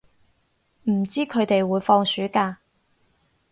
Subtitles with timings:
[0.85, 2.57] 唔知佢哋會放暑假